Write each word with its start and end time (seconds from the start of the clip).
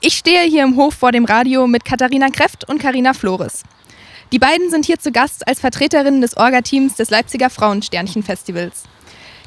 Ich 0.00 0.14
stehe 0.14 0.42
hier 0.42 0.62
im 0.62 0.76
Hof 0.76 0.94
vor 0.94 1.10
dem 1.10 1.24
Radio 1.24 1.66
mit 1.66 1.84
Katharina 1.84 2.28
Kreft 2.28 2.68
und 2.68 2.78
Karina 2.78 3.14
Flores. 3.14 3.64
Die 4.30 4.38
beiden 4.38 4.70
sind 4.70 4.84
hier 4.84 5.00
zu 5.00 5.10
Gast 5.10 5.48
als 5.48 5.58
Vertreterinnen 5.58 6.20
des 6.20 6.36
Orga-Teams 6.36 6.94
des 6.94 7.10
Leipziger 7.10 7.50
Frauensternchen-Festivals. 7.50 8.84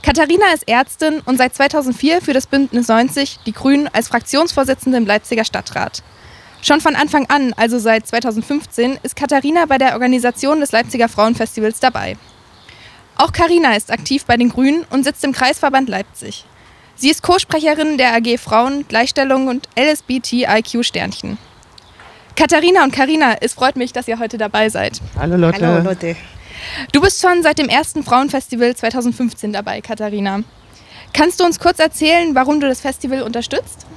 Katharina 0.04 0.52
ist 0.54 0.68
Ärztin 0.68 1.22
und 1.24 1.38
seit 1.38 1.56
2004 1.56 2.22
für 2.22 2.34
das 2.34 2.48
Bündnis 2.48 2.90
90 2.90 3.40
Die 3.46 3.54
Grünen 3.54 3.88
als 3.94 4.10
Fraktionsvorsitzende 4.10 4.98
im 4.98 5.06
Leipziger 5.06 5.46
Stadtrat. 5.46 6.04
Schon 6.62 6.82
von 6.82 6.98
Anfang 6.98 7.28
an, 7.30 7.54
also 7.54 7.80
seit 7.80 8.06
2015, 8.06 9.00
ist 9.04 9.16
Katharina 9.16 9.68
bei 9.68 9.78
der 9.78 9.94
Organisation 9.94 10.60
des 10.60 10.74
Leipziger 10.74 11.08
Frauenfestivals 11.08 11.80
dabei. 11.80 12.18
Auch 13.16 13.32
Karina 13.32 13.78
ist 13.78 13.90
aktiv 13.90 14.26
bei 14.26 14.36
den 14.36 14.50
Grünen 14.50 14.84
und 14.90 15.06
sitzt 15.06 15.24
im 15.24 15.32
Kreisverband 15.32 15.88
Leipzig. 15.88 16.44
Sie 17.02 17.10
ist 17.10 17.24
Co-Sprecherin 17.24 17.98
der 17.98 18.14
AG 18.14 18.38
Frauen, 18.38 18.88
Gleichstellung 18.88 19.48
und 19.48 19.68
LSBTIQ 19.76 20.86
Sternchen. 20.86 21.40
Katharina 22.36 22.84
und 22.84 22.94
Karina, 22.94 23.38
es 23.42 23.56
freut 23.56 23.76
mich, 23.76 23.92
dass 23.92 24.08
ihr 24.08 24.20
heute 24.20 24.38
dabei 24.38 24.70
seid. 24.70 25.02
Hallo 25.18 25.36
Leute. 25.36 25.66
Hallo 25.66 25.84
Leute. 25.84 26.16
Du 26.92 27.02
bist 27.02 27.20
schon 27.20 27.42
seit 27.42 27.58
dem 27.58 27.70
ersten 27.70 28.04
Frauenfestival 28.04 28.76
2015 28.76 29.52
dabei, 29.52 29.82
Katharina. 29.82 30.42
Kannst 31.12 31.40
du 31.40 31.44
uns 31.44 31.60
kurz 31.60 31.80
erzählen, 31.80 32.36
warum 32.36 32.60
du 32.60 32.68
das 32.68 32.82
Festival 32.82 33.24
unterstützt? 33.24 33.88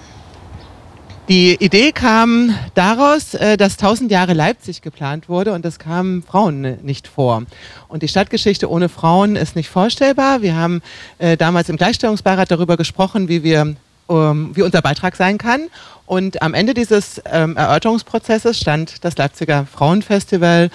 Die 1.28 1.54
Idee 1.54 1.92
kam 1.92 2.54
daraus, 2.74 3.32
äh, 3.32 3.56
dass 3.56 3.78
1000 3.78 4.10
Jahre 4.10 4.34
Leipzig 4.34 4.82
geplant 4.82 5.30
wurde 5.30 5.54
und 5.54 5.64
es 5.64 5.78
kamen 5.78 6.22
Frauen 6.22 6.84
nicht 6.84 7.08
vor. 7.08 7.44
Und 7.88 8.02
die 8.02 8.08
Stadtgeschichte 8.08 8.70
ohne 8.70 8.90
Frauen 8.90 9.34
ist 9.34 9.56
nicht 9.56 9.70
vorstellbar. 9.70 10.42
Wir 10.42 10.54
haben 10.54 10.82
äh, 11.18 11.38
damals 11.38 11.70
im 11.70 11.78
Gleichstellungsbeirat 11.78 12.50
darüber 12.50 12.76
gesprochen, 12.76 13.28
wie 13.28 13.42
wir 13.42 13.74
ähm, 14.10 14.50
wie 14.52 14.60
unser 14.60 14.82
Beitrag 14.82 15.16
sein 15.16 15.38
kann. 15.38 15.62
Und 16.04 16.42
am 16.42 16.52
Ende 16.52 16.74
dieses 16.74 17.22
ähm, 17.24 17.56
Erörterungsprozesses 17.56 18.58
stand 18.58 19.02
das 19.02 19.16
Leipziger 19.16 19.64
Frauenfestival. 19.64 20.70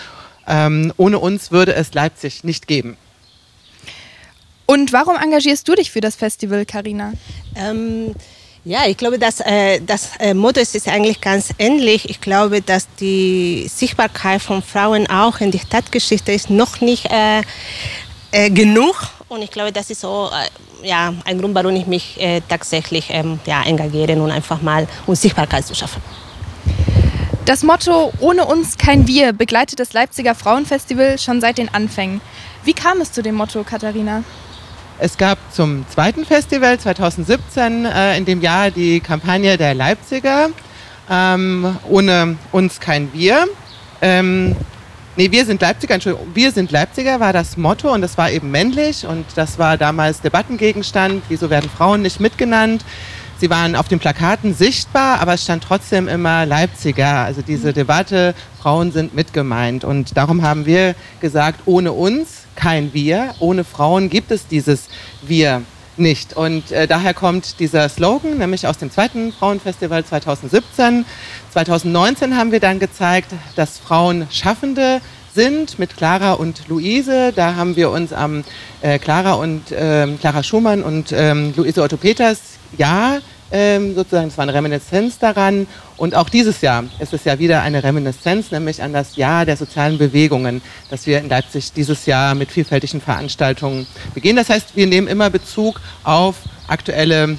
Ähm, 0.48 0.92
ohne 0.98 1.20
uns 1.20 1.52
würde 1.52 1.76
es 1.76 1.94
Leipzig 1.94 2.44
nicht 2.44 2.66
geben. 2.66 2.98
Und 4.66 4.94
warum 4.94 5.16
engagierst 5.16 5.68
du 5.68 5.76
dich 5.76 5.92
für 5.92 6.02
das 6.02 6.16
Festival, 6.16 6.66
Karina? 6.66 7.14
Ähm, 7.56 8.16
ja, 8.66 8.86
ich 8.88 8.98
glaube, 8.98 9.18
dass, 9.18 9.40
äh, 9.40 9.80
das 9.82 10.12
äh, 10.20 10.34
Motto 10.34 10.60
ist 10.60 10.88
eigentlich 10.88 11.22
ganz 11.22 11.54
ähnlich. 11.58 12.10
Ich 12.10 12.22
glaube, 12.22 12.62
dass 12.62 12.88
die 13.00 13.68
Sichtbarkeit 13.74 14.42
von 14.42 14.62
Frauen 14.62 15.08
auch 15.10 15.40
in 15.40 15.52
der 15.52 15.60
Stadtgeschichte 15.60 16.32
ist 16.32 16.50
noch 16.50 16.82
nicht 16.82 17.06
äh, 17.12 17.42
äh 18.32 18.50
genug. 18.50 18.96
Und 19.30 19.42
ich 19.42 19.52
glaube, 19.52 19.72
das 19.72 19.90
ist 19.90 20.02
so 20.02 20.30
äh, 20.32 20.88
ja, 20.88 21.14
ein 21.26 21.40
Grund, 21.40 21.56
warum 21.56 21.76
ich 21.76 21.88
mich 21.88 22.20
äh, 22.20 22.42
tatsächlich 22.48 23.08
ähm, 23.10 23.40
ja, 23.46 23.64
engagiere 23.64 24.22
und 24.22 24.32
einfach 24.32 24.62
mal 24.62 24.88
um 25.06 25.16
Sichtbarkeit 25.16 25.66
zu 25.66 25.76
schaffen. 25.76 26.02
Das 27.46 27.64
Motto 27.64 28.14
Ohne 28.20 28.46
uns 28.46 28.78
kein 28.78 29.08
Wir 29.08 29.34
begleitet 29.34 29.80
das 29.80 29.94
Leipziger 29.94 30.36
Frauenfestival 30.36 31.18
schon 31.18 31.42
seit 31.42 31.58
den 31.58 31.74
Anfängen. 31.74 32.22
Wie 32.64 32.74
kam 32.74 33.02
es 33.02 33.12
zu 33.12 33.24
dem 33.24 33.36
Motto, 33.36 33.64
Katharina? 33.64 34.24
Es 35.02 35.18
gab 35.18 35.38
zum 35.54 35.86
zweiten 35.88 36.26
Festival 36.26 36.78
2017 36.78 37.86
äh, 37.86 38.18
in 38.18 38.26
dem 38.26 38.42
Jahr 38.42 38.70
die 38.70 39.00
Kampagne 39.00 39.56
der 39.56 39.74
Leipziger. 39.74 40.50
Ähm, 41.10 41.78
ohne 41.90 42.36
uns 42.52 42.82
kein 42.82 43.14
Wir. 43.14 43.46
Ähm, 44.02 44.58
nee, 45.16 45.32
wir 45.32 45.46
sind 45.46 45.62
Leipziger, 45.62 45.94
Entschuldigung, 45.94 46.28
wir 46.34 46.52
sind 46.52 46.72
Leipziger 46.72 47.22
war 47.22 47.32
das 47.32 47.56
Motto 47.56 47.94
und 47.94 48.02
das 48.02 48.18
war 48.18 48.30
eben 48.30 48.52
männlich 48.52 49.06
und 49.08 49.26
das 49.36 49.58
war 49.58 49.78
damals 49.78 50.20
Debattengegenstand. 50.20 51.24
Wieso 51.30 51.50
werden 51.50 51.70
Frauen 51.70 52.02
nicht 52.02 52.20
mitgenannt? 52.20 52.84
Sie 53.38 53.50
waren 53.50 53.78
auf 53.78 53.88
den 53.88 54.00
Plakaten 54.00 54.54
sichtbar, 54.54 55.22
aber 55.22 55.36
es 55.36 55.44
stand 55.44 55.64
trotzdem 55.64 56.10
immer 56.10 56.46
Leipziger. 56.46 57.24
Also 57.24 57.42
diese 57.42 57.72
Debatte, 57.72 58.36
Frauen 58.62 58.92
sind 58.92 59.16
mitgemeint. 59.16 59.86
Und 59.86 60.18
darum 60.18 60.42
haben 60.42 60.66
wir 60.66 60.94
gesagt, 61.22 61.62
ohne 61.66 61.94
uns 61.94 62.49
kein 62.56 62.94
Wir. 62.94 63.36
Ohne 63.40 63.64
Frauen 63.64 64.10
gibt 64.10 64.32
es 64.32 64.48
dieses 64.48 64.88
Wir 65.22 65.64
nicht. 66.00 66.36
Und 66.36 66.72
äh, 66.72 66.88
daher 66.88 67.14
kommt 67.14 67.60
dieser 67.60 67.90
Slogan, 67.90 68.38
nämlich 68.38 68.66
aus 68.66 68.78
dem 68.78 68.90
zweiten 68.90 69.32
Frauenfestival 69.32 70.04
2017. 70.06 71.06
2019 71.52 72.36
haben 72.36 72.52
wir 72.52 72.60
dann 72.60 72.80
gezeigt, 72.80 73.32
dass 73.56 73.78
Frauen 73.78 74.28
Schaffende 74.32 75.02
sind 75.36 75.78
mit 75.78 75.96
Clara 75.96 76.34
und 76.34 76.68
Luise. 76.68 77.32
Da 77.36 77.56
haben 77.56 77.76
wir 77.76 77.92
uns 77.92 78.14
am 78.14 78.44
äh, 78.82 78.98
Clara 78.98 79.34
und 79.34 79.72
äh, 79.72 80.08
Clara 80.20 80.44
Schumann 80.44 80.84
und 80.84 81.12
ähm, 81.12 81.54
Luise 81.56 81.84
Otto 81.84 81.98
Peters 81.98 82.40
Jahr 82.78 83.20
ähm, 83.52 83.96
sozusagen, 83.96 84.28
es 84.28 84.38
war 84.38 84.44
eine 84.44 84.54
Reminiszenz 84.54 85.20
daran. 85.20 85.68
Und 85.98 86.16
auch 86.16 86.30
dieses 86.30 86.62
Jahr 86.62 86.86
ist 87.00 87.14
es 87.14 87.26
ja 87.26 87.40
wieder 87.40 87.62
eine 87.62 87.84
Reminiszenz, 87.84 88.52
nämlich 88.52 88.82
an 88.82 88.94
das 88.94 89.16
Jahr 89.16 89.46
der 89.46 89.58
sozialen 89.58 89.98
Bewegungen, 89.98 90.62
das 90.90 91.06
wir 91.06 91.20
in 91.20 91.30
Leipzig 91.30 91.74
dieses 91.74 92.06
Jahr 92.06 92.36
mit 92.36 92.52
vielfältigen 92.52 93.02
Veranstaltungen 93.02 93.86
begehen. 94.14 94.36
Das 94.36 94.50
heißt, 94.50 94.76
wir 94.76 94.88
nehmen 94.88 95.08
immer 95.08 95.30
Bezug 95.30 95.82
auf 96.04 96.38
aktuelle 96.68 97.38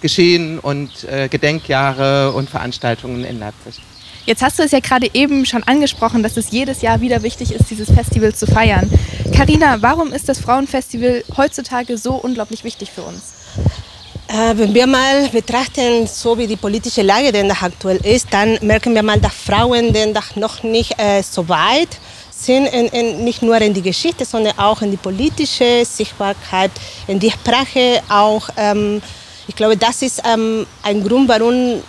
Geschehen 0.00 0.58
und 0.58 1.04
äh, 1.04 1.28
Gedenkjahre 1.28 2.32
und 2.32 2.50
Veranstaltungen 2.50 3.24
in 3.24 3.38
Leipzig. 3.38 3.80
Jetzt 4.26 4.42
hast 4.42 4.58
du 4.58 4.64
es 4.64 4.72
ja 4.72 4.80
gerade 4.80 5.08
eben 5.14 5.46
schon 5.46 5.62
angesprochen, 5.62 6.24
dass 6.24 6.36
es 6.36 6.50
jedes 6.50 6.82
Jahr 6.82 7.00
wieder 7.00 7.22
wichtig 7.22 7.52
ist, 7.52 7.70
dieses 7.70 7.92
Festival 7.92 8.34
zu 8.34 8.46
feiern. 8.46 8.90
Karina, 9.32 9.82
warum 9.82 10.12
ist 10.12 10.28
das 10.28 10.40
Frauenfestival 10.40 11.22
heutzutage 11.36 11.96
so 11.96 12.14
unglaublich 12.14 12.64
wichtig 12.64 12.90
für 12.90 13.02
uns? 13.02 13.34
Äh, 14.28 14.58
wenn 14.58 14.74
wir 14.74 14.88
mal 14.88 15.28
betrachten, 15.28 16.06
so 16.06 16.36
wie 16.36 16.48
die 16.48 16.56
politische 16.56 17.02
Lage 17.02 17.30
denn 17.30 17.48
aktuell 17.50 18.04
ist, 18.04 18.26
dann 18.32 18.58
merken 18.60 18.92
wir 18.92 19.02
mal, 19.02 19.20
dass 19.20 19.32
Frauen 19.32 19.92
denn 19.92 20.12
noch 20.34 20.64
nicht 20.64 20.98
äh, 20.98 21.22
so 21.22 21.48
weit 21.48 21.90
sind, 22.30 22.66
in, 22.66 22.86
in, 22.88 23.24
nicht 23.24 23.42
nur 23.42 23.56
in 23.60 23.72
die 23.72 23.82
Geschichte, 23.82 24.24
sondern 24.24 24.58
auch 24.58 24.82
in 24.82 24.90
die 24.90 24.96
politische 24.96 25.84
Sichtbarkeit, 25.84 26.72
in 27.06 27.20
die 27.20 27.30
Sprache 27.30 28.02
auch. 28.08 28.48
Ähm, 28.56 29.00
ich 29.46 29.54
glaube, 29.54 29.76
das 29.76 30.02
ist 30.02 30.20
ähm, 30.26 30.66
ein 30.82 31.04
Grund, 31.06 31.28
warum 31.28 31.80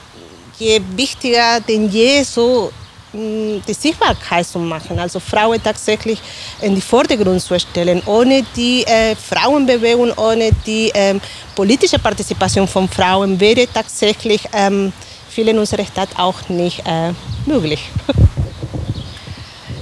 je 0.59 0.79
wichtiger 0.95 1.59
denn 1.67 1.89
je 1.89 2.21
so 2.21 2.71
die 3.13 3.73
Sichtbarkeit 3.73 4.45
zu 4.45 4.59
machen, 4.59 4.99
also 4.99 5.19
Frauen 5.19 5.61
tatsächlich 5.63 6.19
in 6.61 6.75
die 6.75 6.81
Vordergrund 6.81 7.41
zu 7.41 7.59
stellen. 7.59 8.01
Ohne 8.05 8.43
die 8.55 8.83
äh, 8.83 9.15
Frauenbewegung, 9.15 10.11
ohne 10.17 10.51
die 10.65 10.91
ähm, 10.93 11.21
politische 11.55 11.99
Partizipation 11.99 12.67
von 12.67 12.87
Frauen 12.89 13.39
wäre 13.39 13.67
tatsächlich 13.73 14.41
ähm, 14.53 14.91
viel 15.29 15.47
in 15.47 15.57
unserer 15.57 15.85
Stadt 15.85 16.09
auch 16.17 16.49
nicht 16.49 16.81
äh, 16.85 17.13
möglich. 17.45 17.89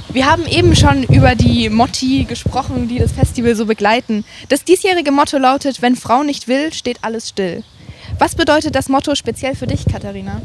Wir 0.09 0.31
haben 0.31 0.45
eben 0.47 0.75
schon 0.77 1.03
über 1.03 1.35
die 1.35 1.69
Motti 1.69 2.23
gesprochen, 2.23 2.87
die 2.87 2.99
das 2.99 3.11
Festival 3.11 3.53
so 3.53 3.65
begleiten. 3.65 4.23
Das 4.47 4.63
diesjährige 4.63 5.11
Motto 5.11 5.37
lautet, 5.37 5.81
wenn 5.81 5.97
Frau 5.97 6.23
nicht 6.23 6.47
will, 6.47 6.71
steht 6.71 6.99
alles 7.01 7.27
still. 7.27 7.63
Was 8.17 8.33
bedeutet 8.33 8.75
das 8.75 8.87
Motto 8.87 9.13
speziell 9.15 9.55
für 9.55 9.67
dich, 9.67 9.83
Katharina? 9.85 10.41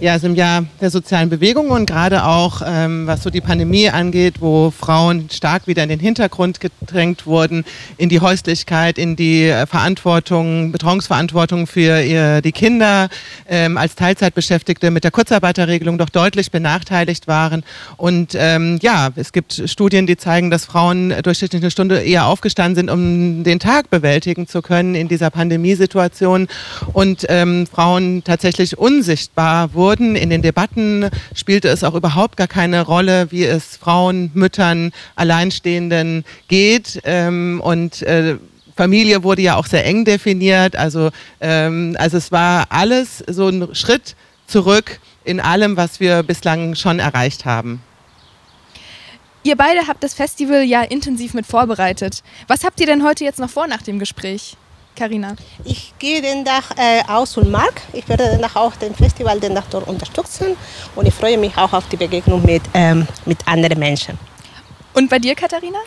Ja, 0.00 0.14
ist 0.14 0.24
im 0.24 0.36
Jahr 0.36 0.64
der 0.80 0.90
sozialen 0.90 1.28
Bewegung 1.28 1.70
und 1.70 1.86
gerade 1.86 2.22
auch, 2.24 2.62
ähm, 2.64 3.08
was 3.08 3.24
so 3.24 3.30
die 3.30 3.40
Pandemie 3.40 3.90
angeht, 3.90 4.36
wo 4.38 4.70
Frauen 4.70 5.28
stark 5.28 5.66
wieder 5.66 5.82
in 5.82 5.88
den 5.88 5.98
Hintergrund 5.98 6.60
gedrängt 6.60 7.26
wurden, 7.26 7.64
in 7.96 8.08
die 8.08 8.20
Häuslichkeit, 8.20 8.96
in 8.96 9.16
die 9.16 9.46
äh, 9.46 9.66
Verantwortung, 9.66 10.70
Betreuungsverantwortung 10.70 11.66
für 11.66 12.00
ihr, 12.00 12.42
die 12.42 12.52
Kinder 12.52 13.08
ähm, 13.48 13.76
als 13.76 13.96
Teilzeitbeschäftigte 13.96 14.92
mit 14.92 15.02
der 15.02 15.10
Kurzarbeiterregelung 15.10 15.98
doch 15.98 16.10
deutlich 16.10 16.52
benachteiligt 16.52 17.26
waren. 17.26 17.64
Und 17.96 18.36
ähm, 18.38 18.78
ja, 18.80 19.08
es 19.16 19.32
gibt 19.32 19.64
Studien, 19.66 20.06
die 20.06 20.16
zeigen, 20.16 20.52
dass 20.52 20.64
Frauen 20.64 21.12
durchschnittlich 21.24 21.60
eine 21.60 21.72
Stunde 21.72 22.02
eher 22.02 22.26
aufgestanden 22.26 22.76
sind, 22.76 22.88
um 22.88 23.42
den 23.42 23.58
Tag 23.58 23.90
bewältigen 23.90 24.46
zu 24.46 24.62
können 24.62 24.94
in 24.94 25.08
dieser 25.08 25.30
Pandemiesituation 25.30 26.46
und 26.92 27.26
ähm, 27.28 27.66
Frauen 27.66 28.22
tatsächlich 28.22 28.78
unsichtbar 28.78 29.74
wurden 29.74 29.87
wurden. 29.88 30.16
In 30.16 30.28
den 30.28 30.42
Debatten 30.42 31.08
spielte 31.34 31.68
es 31.68 31.82
auch 31.82 31.94
überhaupt 31.94 32.36
gar 32.36 32.46
keine 32.46 32.82
Rolle, 32.82 33.28
wie 33.30 33.44
es 33.44 33.78
Frauen, 33.78 34.30
Müttern, 34.34 34.92
Alleinstehenden 35.16 36.24
geht. 36.48 37.00
Ähm, 37.04 37.62
und 37.64 38.02
äh, 38.02 38.36
Familie 38.76 39.22
wurde 39.22 39.40
ja 39.40 39.56
auch 39.56 39.64
sehr 39.64 39.86
eng 39.86 40.04
definiert. 40.04 40.76
Also, 40.76 41.08
ähm, 41.40 41.96
also 41.98 42.18
es 42.18 42.30
war 42.30 42.66
alles 42.68 43.24
so 43.26 43.48
ein 43.48 43.74
Schritt 43.74 44.14
zurück 44.46 45.00
in 45.24 45.40
allem, 45.40 45.78
was 45.78 46.00
wir 46.00 46.22
bislang 46.22 46.74
schon 46.74 46.98
erreicht 46.98 47.46
haben. 47.46 47.80
Ihr 49.42 49.56
beide 49.56 49.86
habt 49.86 50.04
das 50.04 50.12
Festival 50.12 50.64
ja 50.64 50.82
intensiv 50.82 51.32
mit 51.32 51.46
vorbereitet. 51.46 52.22
Was 52.46 52.62
habt 52.62 52.78
ihr 52.80 52.86
denn 52.86 53.02
heute 53.04 53.24
jetzt 53.24 53.40
noch 53.40 53.48
vor 53.48 53.66
nach 53.66 53.80
dem 53.80 53.98
Gespräch? 53.98 54.58
Karina? 54.98 55.36
Ich 55.64 55.94
gehe 56.00 56.20
den 56.20 56.44
Tag 56.44 56.64
äh, 56.76 57.02
aus 57.06 57.36
und 57.36 57.50
mag. 57.50 57.82
Ich 57.92 58.08
werde 58.08 58.28
den 58.30 58.42
Tag 58.42 58.56
auch 58.56 58.74
den 58.74 58.94
Festival 58.94 59.38
den 59.38 59.54
Tag 59.54 59.70
dort 59.70 59.86
unterstützen 59.86 60.56
und 60.96 61.06
ich 61.06 61.14
freue 61.14 61.38
mich 61.38 61.56
auch 61.56 61.72
auf 61.72 61.88
die 61.88 61.96
Begegnung 61.96 62.44
mit, 62.44 62.62
ähm, 62.74 63.06
mit 63.24 63.38
anderen 63.46 63.78
Menschen. 63.78 64.18
Und 64.94 65.08
bei 65.08 65.20
dir, 65.20 65.36
Katharina? 65.36 65.78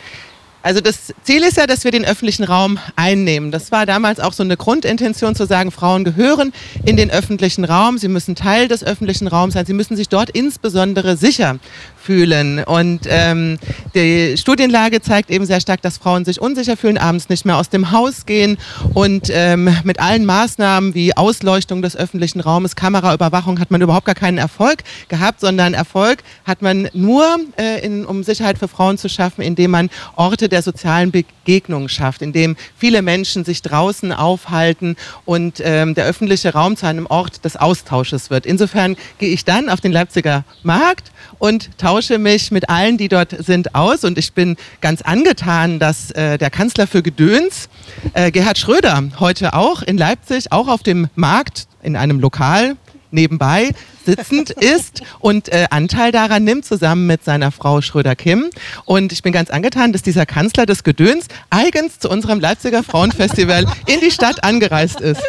Also 0.64 0.80
das 0.80 1.12
Ziel 1.24 1.42
ist 1.42 1.56
ja, 1.56 1.66
dass 1.66 1.82
wir 1.82 1.90
den 1.90 2.04
öffentlichen 2.04 2.44
Raum 2.44 2.78
einnehmen. 2.94 3.50
Das 3.50 3.72
war 3.72 3.84
damals 3.84 4.20
auch 4.20 4.32
so 4.32 4.44
eine 4.44 4.56
Grundintention 4.56 5.34
zu 5.34 5.44
sagen, 5.44 5.72
Frauen 5.72 6.04
gehören 6.04 6.52
in 6.84 6.96
den 6.96 7.10
öffentlichen 7.10 7.64
Raum, 7.64 7.98
sie 7.98 8.06
müssen 8.06 8.36
Teil 8.36 8.68
des 8.68 8.84
öffentlichen 8.84 9.26
Raums 9.26 9.54
sein, 9.54 9.66
sie 9.66 9.72
müssen 9.72 9.96
sich 9.96 10.08
dort 10.08 10.30
insbesondere 10.30 11.16
sicher 11.16 11.58
fühlen. 12.02 12.64
Und 12.64 13.00
ähm, 13.08 13.58
die 13.94 14.36
Studienlage 14.36 15.00
zeigt 15.00 15.30
eben 15.30 15.46
sehr 15.46 15.60
stark, 15.60 15.82
dass 15.82 15.98
Frauen 15.98 16.24
sich 16.24 16.40
unsicher 16.40 16.76
fühlen, 16.76 16.98
abends 16.98 17.28
nicht 17.28 17.44
mehr 17.44 17.56
aus 17.56 17.68
dem 17.68 17.92
Haus 17.92 18.26
gehen 18.26 18.58
und 18.94 19.30
ähm, 19.30 19.74
mit 19.84 20.00
allen 20.00 20.24
Maßnahmen 20.24 20.94
wie 20.94 21.16
Ausleuchtung 21.16 21.82
des 21.82 21.96
öffentlichen 21.96 22.40
Raumes, 22.40 22.76
Kameraüberwachung 22.76 23.60
hat 23.60 23.70
man 23.70 23.80
überhaupt 23.80 24.06
gar 24.06 24.14
keinen 24.14 24.38
Erfolg 24.38 24.82
gehabt, 25.08 25.40
sondern 25.40 25.74
Erfolg 25.74 26.22
hat 26.44 26.62
man 26.62 26.88
nur, 26.92 27.24
äh, 27.58 27.84
in, 27.84 28.04
um 28.04 28.22
Sicherheit 28.22 28.58
für 28.58 28.68
Frauen 28.68 28.98
zu 28.98 29.08
schaffen, 29.08 29.42
indem 29.42 29.70
man 29.70 29.90
Orte 30.16 30.48
der 30.48 30.62
sozialen 30.62 31.10
Begegnung 31.10 31.88
schafft, 31.88 32.22
in 32.22 32.32
dem 32.32 32.56
viele 32.76 33.02
Menschen 33.02 33.44
sich 33.44 33.62
draußen 33.62 34.12
aufhalten 34.12 34.96
und 35.24 35.60
ähm, 35.64 35.94
der 35.94 36.04
öffentliche 36.04 36.52
Raum 36.52 36.76
zu 36.76 36.86
einem 36.86 37.06
Ort 37.06 37.44
des 37.44 37.56
Austausches 37.56 38.30
wird. 38.30 38.46
Insofern 38.46 38.96
gehe 39.18 39.30
ich 39.30 39.44
dann 39.44 39.68
auf 39.68 39.80
den 39.80 39.92
Leipziger 39.92 40.44
Markt 40.62 41.12
und 41.38 41.70
tausche 41.92 42.16
mich 42.16 42.50
mit 42.50 42.70
allen, 42.70 42.96
die 42.96 43.08
dort 43.08 43.36
sind, 43.44 43.74
aus. 43.74 44.02
Und 44.02 44.16
ich 44.16 44.32
bin 44.32 44.56
ganz 44.80 45.02
angetan, 45.02 45.78
dass 45.78 46.10
äh, 46.12 46.38
der 46.38 46.48
Kanzler 46.48 46.86
für 46.86 47.02
Gedöns, 47.02 47.68
äh, 48.14 48.30
Gerhard 48.30 48.56
Schröder, 48.56 49.02
heute 49.20 49.52
auch 49.52 49.82
in 49.82 49.98
Leipzig, 49.98 50.52
auch 50.52 50.68
auf 50.68 50.82
dem 50.82 51.08
Markt 51.16 51.66
in 51.82 51.94
einem 51.94 52.18
Lokal 52.18 52.76
nebenbei 53.10 53.72
sitzend 54.04 54.50
ist 54.50 55.02
und 55.20 55.48
äh, 55.48 55.66
Anteil 55.70 56.12
daran 56.12 56.44
nimmt, 56.44 56.64
zusammen 56.64 57.06
mit 57.06 57.24
seiner 57.24 57.52
Frau 57.52 57.80
Schröder-Kim. 57.80 58.50
Und 58.84 59.12
ich 59.12 59.22
bin 59.22 59.32
ganz 59.32 59.50
angetan, 59.50 59.92
dass 59.92 60.02
dieser 60.02 60.26
Kanzler 60.26 60.66
des 60.66 60.84
Gedöns 60.84 61.26
eigens 61.50 61.98
zu 61.98 62.10
unserem 62.10 62.40
Leipziger 62.40 62.82
Frauenfestival 62.82 63.66
in 63.86 64.00
die 64.00 64.10
Stadt 64.10 64.44
angereist 64.44 65.00
ist. 65.00 65.22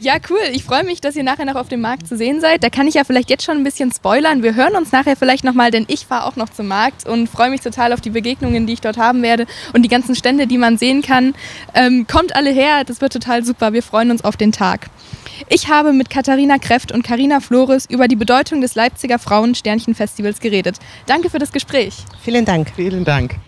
Ja, 0.00 0.14
cool. 0.30 0.38
Ich 0.52 0.62
freue 0.62 0.84
mich, 0.84 1.00
dass 1.00 1.16
ihr 1.16 1.24
nachher 1.24 1.44
noch 1.44 1.56
auf 1.56 1.68
dem 1.68 1.80
Markt 1.80 2.06
zu 2.06 2.16
sehen 2.16 2.40
seid. 2.40 2.62
Da 2.62 2.70
kann 2.70 2.86
ich 2.86 2.94
ja 2.94 3.02
vielleicht 3.02 3.30
jetzt 3.30 3.42
schon 3.42 3.56
ein 3.56 3.64
bisschen 3.64 3.90
spoilern. 3.90 4.44
Wir 4.44 4.54
hören 4.54 4.76
uns 4.76 4.92
nachher 4.92 5.16
vielleicht 5.16 5.42
nochmal, 5.42 5.72
denn 5.72 5.86
ich 5.88 6.06
fahre 6.06 6.26
auch 6.26 6.36
noch 6.36 6.50
zum 6.50 6.68
Markt 6.68 7.04
und 7.08 7.28
freue 7.28 7.50
mich 7.50 7.62
total 7.62 7.92
auf 7.92 8.00
die 8.00 8.10
Begegnungen, 8.10 8.66
die 8.68 8.74
ich 8.74 8.80
dort 8.80 8.96
haben 8.96 9.22
werde 9.22 9.46
und 9.72 9.82
die 9.82 9.88
ganzen 9.88 10.14
Stände, 10.14 10.46
die 10.46 10.56
man 10.56 10.78
sehen 10.78 11.02
kann. 11.02 11.34
Ähm, 11.74 12.06
kommt 12.06 12.36
alle 12.36 12.50
her, 12.50 12.84
das 12.84 13.00
wird 13.00 13.12
total 13.12 13.44
super. 13.44 13.72
Wir 13.72 13.82
freuen 13.82 14.12
uns 14.12 14.22
auf 14.22 14.36
den 14.36 14.52
Tag. 14.52 14.86
Ich 15.48 15.68
habe 15.68 15.92
mit 15.92 16.10
Katharina 16.10 16.58
Kräft 16.58 16.92
und 16.92 17.02
Karina 17.02 17.40
Flores 17.40 17.86
über 17.88 18.08
die 18.08 18.16
Bedeutung 18.16 18.60
des 18.60 18.74
Leipziger 18.74 19.18
Frauen-Sternchen-Festivals 19.18 20.40
geredet. 20.40 20.78
Danke 21.06 21.30
für 21.30 21.38
das 21.38 21.52
Gespräch. 21.52 21.94
Vielen 22.22 22.44
Dank. 22.44 22.72
Vielen 22.74 23.04
Dank. 23.04 23.38